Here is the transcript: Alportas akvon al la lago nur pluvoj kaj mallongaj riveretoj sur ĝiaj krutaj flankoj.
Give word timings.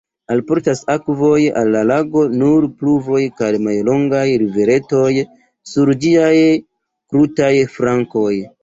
Alportas 0.35 0.79
akvon 0.93 1.43
al 1.61 1.69
la 1.75 1.83
lago 1.89 2.23
nur 2.39 2.67
pluvoj 2.79 3.21
kaj 3.43 3.51
mallongaj 3.69 4.25
riveretoj 4.47 5.13
sur 5.75 5.97
ĝiaj 6.07 6.37
krutaj 6.65 7.57
flankoj. 7.79 8.37